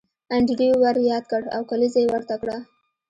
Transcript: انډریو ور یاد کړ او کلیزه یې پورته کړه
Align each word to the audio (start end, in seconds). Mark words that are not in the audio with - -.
انډریو 0.35 0.75
ور 0.81 0.97
یاد 1.09 1.23
کړ 1.31 1.41
او 1.55 1.61
کلیزه 1.69 1.99
یې 2.01 2.07
پورته 2.11 2.35
کړه 2.41 2.57